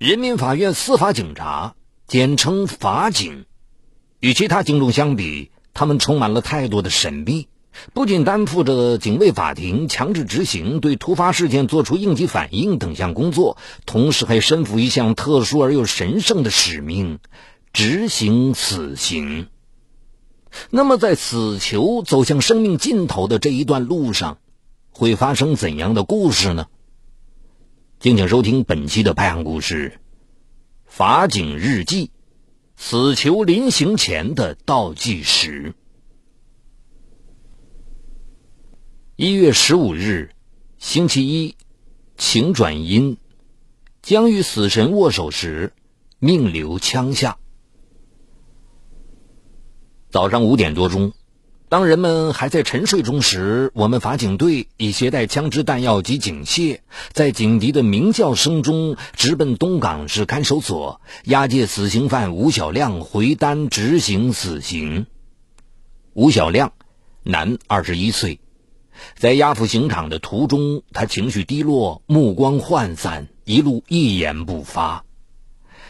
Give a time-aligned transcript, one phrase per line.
[0.00, 1.74] 人民法院司法警察，
[2.06, 3.44] 简称法警。
[4.18, 7.48] 与其他警种相比，他们充满了太多的神秘。
[7.92, 17.18] 不仅担负着警卫法庭、强制执行、对突发事件做出应急反应等项工作，同时还身负一项特殊而又神圣的使命——
[17.74, 19.48] 执行死刑。
[20.70, 24.38] 那么，在死囚走向生命尽头的这一段路上，
[24.92, 26.68] 会发生怎样的故事呢？
[28.00, 29.90] 敬请收听本期的拍案故事
[30.86, 32.06] 《法警日记》，
[32.74, 35.74] 死囚临刑前的倒计时。
[39.16, 40.30] 一月十五日，
[40.78, 41.56] 星期一，
[42.16, 43.18] 晴转阴，
[44.00, 45.74] 将与死神握手时，
[46.18, 47.36] 命留枪下。
[50.08, 51.12] 早上五点多钟。
[51.70, 56.80] 当人们还在沉睡中时，我们法警队已携带枪支弹药及警械，
[57.12, 65.06] 在警笛的鸣叫声中直奔东港市看守所，押解死刑犯吴小亮回单执行死刑。
[66.12, 66.72] 吴小亮，
[67.22, 68.40] 男，二十一岁，
[69.14, 75.04] 在押赴刑场的途中，他情绪低落，目光涣散，一路一言不发。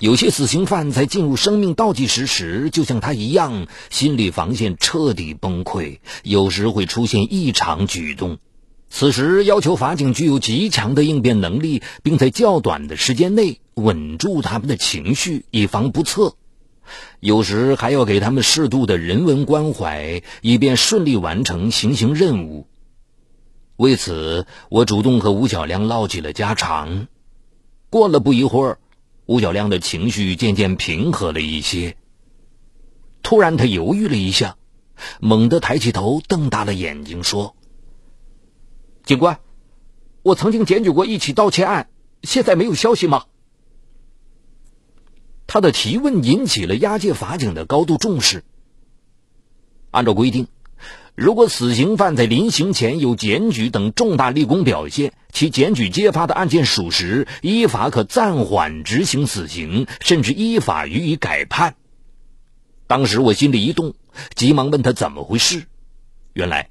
[0.00, 8.38] 有些死刑犯在进入生命倒计时时，就像他一样，心理防线彻底崩溃，有时会出现异常举动。
[8.90, 16.36] 此时要求法警具有极强的应变能力，并在较短的时间内稳住他们的情绪，以防不测。
[17.18, 22.68] 有时还要给他们适度的人文关怀，以便顺利完成行刑任务。
[23.74, 27.08] 为此，我主动和吴小亮唠起了家常。
[27.90, 28.78] 过了不一会儿。
[29.28, 31.98] 吴小亮的情绪渐渐平和了一些。
[33.22, 34.56] 突然，他犹豫了一下，
[35.20, 37.54] 猛地抬起头，瞪大了眼睛说
[39.04, 39.40] ：“警官，
[40.22, 41.90] 我曾经检举过一起盗窃案，
[42.22, 43.26] 现在没有消息吗？”
[45.46, 48.44] 他的提问引起了押解法警的高度重视。
[49.90, 50.48] 按照规定。
[51.14, 61.76] 如果死刑犯在临刑前有检举等重大立功表现，其检举揭发的案件属实，依法可暂缓执行死刑，甚至依法予以改判。
[62.86, 63.94] 当时我心里一动，
[64.34, 65.64] 急忙问他怎么回事。
[66.32, 66.70] 原来，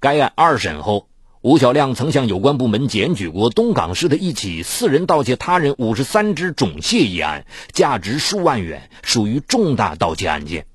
[0.00, 1.08] 该案二审后，
[1.42, 10.66] 吴小亮曾向有关部门检举过东港市的一起四人盗窃他人五十三只种蟹一案，价值数万元，属于重大盗窃案件。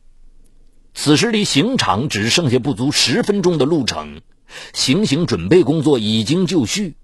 [0.93, 4.21] 此时离刑场只剩下不足十分钟的路程，
[4.73, 6.95] 行刑准备工作已经就绪，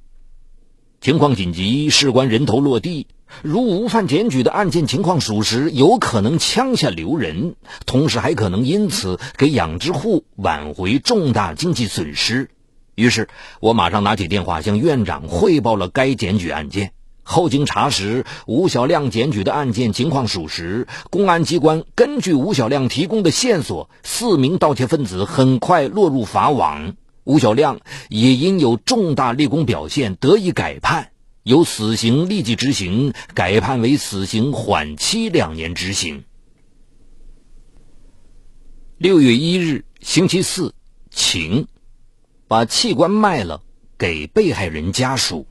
[1.02, 3.08] 情况紧急，事关人头落地。
[3.42, 7.56] 如无犯检举的案件情况属实，有可能枪下留人，
[7.88, 12.52] 同时还可能因此给养殖户挽回重大经济损失。
[12.94, 13.30] 于是
[13.62, 16.92] 我马上拿起电话向院长汇报了该检举案件。
[17.24, 20.86] 后经查实，吴小亮检举的案件情况属实。
[21.10, 26.94] 公安机关根据吴小亮提供的线索，四名盗窃分子很快落入法网。
[27.24, 31.12] 吴小亮也因有重大立功表现，得以改判，
[31.44, 36.24] 由死刑立即执行，改判为死刑缓期两年执行。
[38.98, 40.74] 六月一日，星期四，
[41.12, 41.68] 晴，
[42.48, 43.62] 把器官卖了，
[43.98, 45.46] 给被害人家属。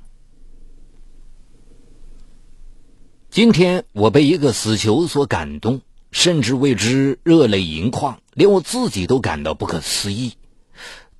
[3.30, 10.32] 今天我被一个死囚所感动，甚至为之热泪盈眶，连我自己都感到不可思议。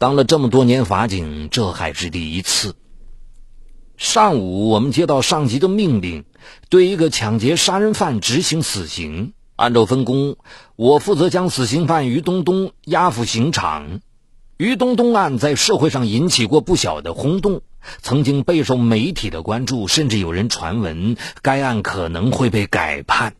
[0.00, 2.74] 当了这么多年法警，这还是第一次。
[3.98, 6.24] 上午，我们接到上级的命令，
[6.70, 9.34] 对一个抢劫杀人犯执行死刑。
[9.56, 10.38] 按照分工，
[10.76, 14.00] 我负责将死刑犯于东东押赴刑场。
[14.56, 17.60] 于东东案在社会上引起过不小的轰动。
[18.00, 23.34] 曾经备受媒体的关注，甚至有人传闻该案可能会被改判。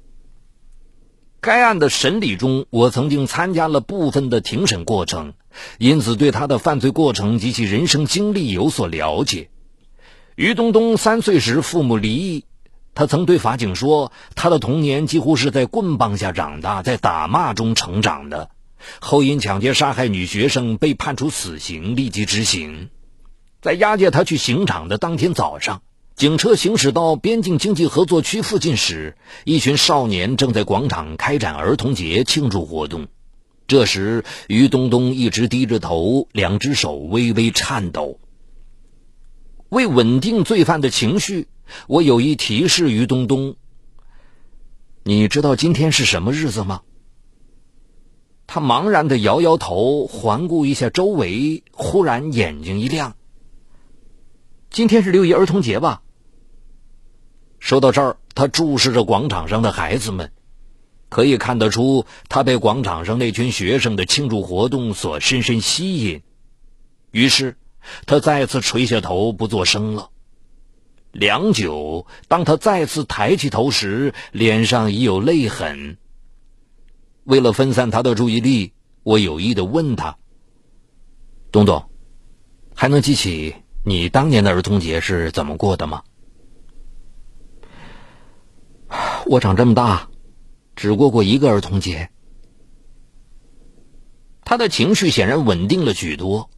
[1.43, 5.33] 该案的审理中，我曾经参加了部分的庭审过程，
[5.79, 9.49] 因此对他的犯罪过程及其人生经历有所了解。
[10.37, 12.45] 于东东三岁时父母离异，
[12.95, 18.51] 他曾对法警说，他的童年几乎是在棍棒下长大，在打骂中成长的。
[19.01, 22.91] 后因抢劫杀害女学生被判处死刑，立即执行。
[23.63, 25.81] 在押解他去刑场的当天早上，
[26.21, 33.09] 警车行驶到边境经济合作区附近时，一群少年正在广场开展儿童节庆祝活动。
[33.67, 38.21] 这时，于东东一直低着头，两只手微微颤抖。
[39.71, 41.49] 为稳定罪犯的情绪，
[41.87, 43.57] 我有意提示于东东
[45.05, 46.83] ：“你知道今天是什么日子吗？”
[48.47, 53.17] 他茫然的摇摇头，环顾一下周围，忽然眼睛一亮。
[54.69, 56.03] 今天是六一儿童节吧？
[57.61, 60.33] 说到这儿，他注视着广场上的孩子们，
[61.11, 66.23] 可以看得出，他被广场上那群学生的庆祝活动所深深吸引。
[67.13, 67.57] 于是，
[68.07, 70.09] 他再次垂下头不作声了。
[71.13, 75.99] 良久，当他再次抬起头时，脸上已有泪痕。
[77.25, 78.73] 为了分散他的注意力，
[79.03, 80.17] 我有意的问他
[81.53, 81.91] ：“东东，
[82.75, 83.55] 还能记起
[83.85, 86.03] 你当年的儿童节是怎么过的吗？”
[89.31, 90.09] 我长这么大，
[90.75, 92.11] 只过过一个儿童节。
[94.43, 96.51] 他的情绪显然稳定了许多。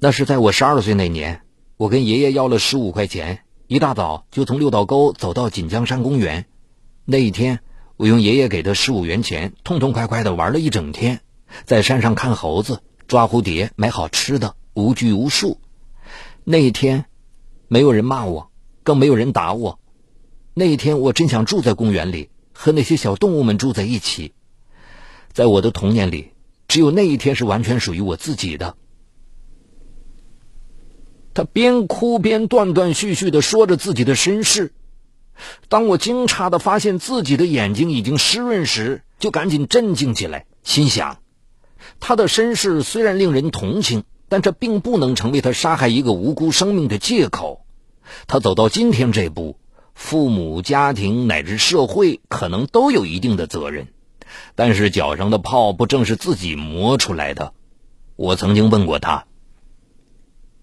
[0.00, 1.42] 那是在我十二岁那年，
[1.76, 6.46] 我跟爷爷要了十五块钱，一大早就从六道沟走到锦江山公园。
[7.04, 7.60] 那一天，
[7.96, 11.20] 我用爷爷给的十五元钱，痛痛快快的玩了一整天，
[11.66, 15.60] 在山上看猴子、抓蝴蝶、买好吃的，无拘无束。
[16.42, 17.04] 那一天，
[17.68, 18.50] 没有人骂我，
[18.82, 19.78] 更没有人打我。
[20.52, 24.32] 那一天，我真想住在公园里，和那些小动物们住在一起。
[25.32, 26.32] 在我的童年里，
[26.66, 28.74] 只有那一天是完全属于我自己的。
[31.32, 34.72] 他边哭边断断续续的说着自己的身世。
[35.68, 41.22] 当我惊诧的发现自己的眼睛已经湿润时，就赶紧镇静起来，心想：
[42.00, 47.64] 他的身世虽然令人同情，但这并不能成为他杀害一个无辜生命的借口。
[48.26, 49.59] 他走到今天这步。
[50.02, 53.86] 父母、家庭乃至社会可能都有一定的责任，
[54.54, 57.52] 但是脚上的泡不正是自己磨出来的？
[58.16, 59.26] 我曾经问过他：“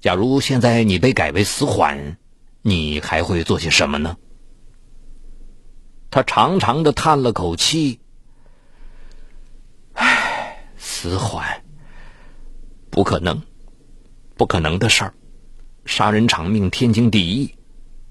[0.02, 2.18] 假如现在你被改为死缓，
[2.64, 4.18] 你还会做些什么呢？”
[6.10, 8.00] 他长长的叹了口气
[9.94, 11.64] ：“唉，死缓，
[12.90, 13.44] 不可能，
[14.36, 15.14] 不可能的事儿。
[15.86, 17.56] 杀人偿命，天经地义。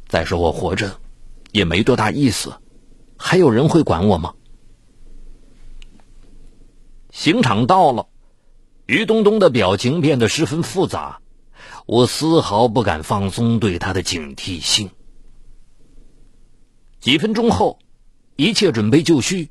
[0.06, 1.00] 再说我活着。”
[1.56, 2.60] 也没多大意思，
[3.16, 4.34] 还有人会管我吗？
[7.10, 8.08] 刑场到了，
[8.84, 11.18] 于东东的表情变得十分复杂，
[11.86, 14.90] 我丝毫不敢放松对他的警惕性。
[17.00, 17.78] 几分钟后，
[18.36, 19.48] 一切准备就绪，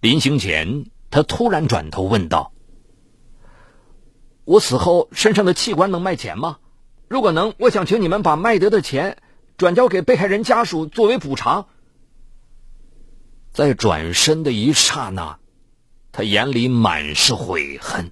[0.00, 2.50] 临行前，他突然转头问道
[4.44, 6.58] ：“我死后身上的器官能卖钱吗？
[7.06, 9.18] 如果能，我想请你们把卖得的钱。”
[9.56, 11.66] 转交给被害人家属作为补偿。
[13.52, 15.38] 在转身的一刹那，
[16.12, 18.10] 他眼里满是悔恨。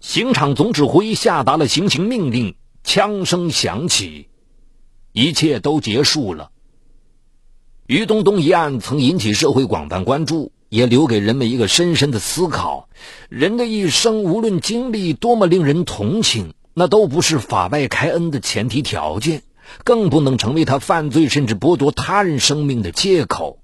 [0.00, 4.28] 刑场总指挥下达了行刑命令，枪声响起，
[5.12, 6.50] 一切都结束了。
[7.86, 12.88] 于东东一案曾引起社会广泛关注，也留给人们一个深深的思考：
[13.28, 16.54] 人的一生，无论经历多么令人同情。
[16.78, 19.42] 那都不是法外开恩的前提条件，
[19.82, 23.60] 更不能成为他犯罪甚至剥夺他人生命的借口。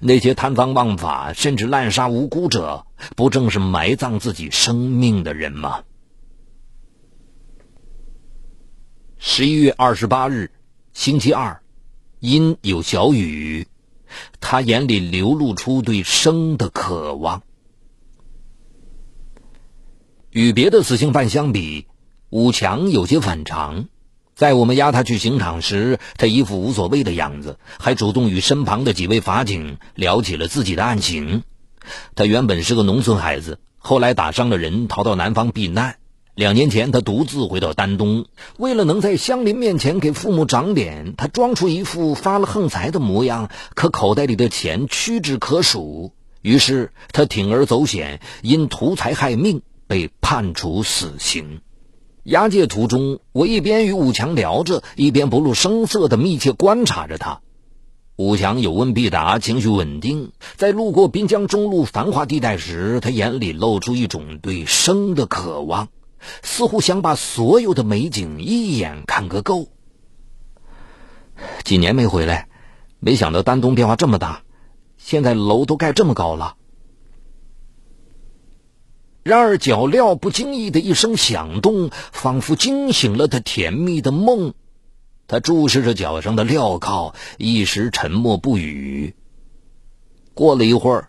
[0.00, 2.86] 那些贪赃枉法甚至滥杀无辜者，
[3.16, 5.82] 不正是埋葬自己生命的人吗？
[9.18, 10.52] 十一月二十八日，
[10.92, 11.60] 星期二，
[12.20, 13.66] 阴有小雨，
[14.38, 17.42] 他眼里流露出对生的渴望。
[20.30, 21.88] 与别的死刑犯相比。
[22.34, 23.86] 武强有些反常，
[24.34, 31.44] 在我们押他去刑场时，他一副无所谓的样子，还主动与身旁的几位法警聊起了自己的案情。
[32.16, 35.98] 他原本是个农村孩子，后来打伤了人，逃到南方避难。
[36.34, 38.26] 两年前，他独自回到丹东，
[38.58, 46.12] 为了能在乡邻面前给父母长脸，他装出一副发了横财的模样，可口袋里的钱屈指可数。
[46.42, 51.60] 于是，他铤而走险，因图财害命，被判处死刑。
[52.24, 57.42] 押解途中，我一边与武强聊着，一边不露声色的密切观察着他。
[58.16, 60.32] 武强有问必答，情绪稳定。
[60.56, 65.88] 在路过滨江中路繁华地带时，他眼里露出一种对生的渴望，
[66.42, 69.68] 似乎想把所有的美景一眼看个够。
[71.62, 72.48] 几年没回来，
[73.00, 74.44] 没想到丹东变化这么大，
[74.96, 76.56] 现在楼都盖这么高了。
[79.24, 84.52] 然而，脚镣不经意的一声响动，仿佛惊醒了他甜蜜的梦。
[85.26, 89.14] 他注视着脚上的镣铐，一时沉默不语。
[90.34, 91.08] 过了一会儿，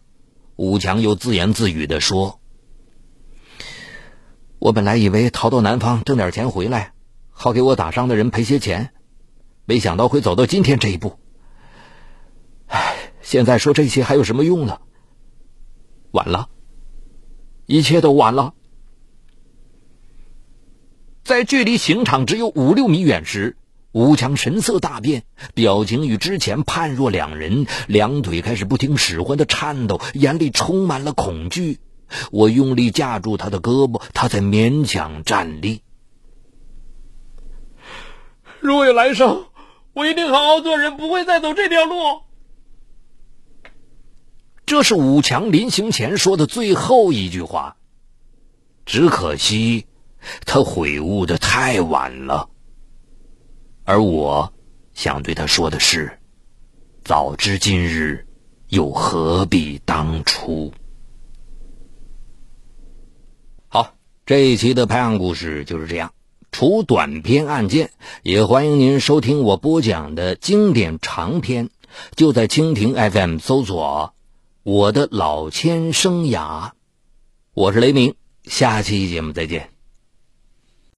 [0.55, 2.39] 武强又自言自语的说
[4.59, 6.93] ：“我本来以为逃到南方挣点钱回来，
[7.31, 8.93] 好给我打伤的人赔些钱，
[9.65, 11.19] 没想到会走到今天这一步。
[12.67, 14.79] 唉，现在说这些还有什么用呢？
[16.11, 16.47] 晚了。”
[17.65, 18.53] 一切都晚了。
[21.23, 23.57] 在距离刑场只有五六米远时，
[23.91, 25.23] 吴强神色大变，
[25.55, 31.79] 表情与之前判若两人，两腿开始不听使唤的颤抖，眼里充满了恐惧。
[32.31, 35.81] 我用力架住他的胳膊，他才勉强站立。
[38.59, 39.45] 如有来生，
[39.93, 41.95] 我一定好好做人，不会再走这条路。
[44.65, 47.77] 这是武强临行前说的最后一句话。
[48.85, 49.85] 只可惜，
[50.45, 52.49] 他悔悟的太晚了。
[53.83, 54.53] 而我
[54.93, 56.19] 想对他说的是：
[57.03, 58.25] 早知今日，
[58.69, 60.73] 又何必当初？
[63.67, 63.93] 好，
[64.25, 66.11] 这一期的拍案故事就是这样。
[66.51, 67.91] 除短篇案件，
[68.23, 71.69] 也欢迎您收听我播讲的经典长篇。
[72.15, 74.14] 就在蜻蜓 FM 搜索
[74.65, 76.71] “我的老千生涯”，
[77.53, 78.15] 我是雷鸣。
[78.45, 79.74] 下期节目再见。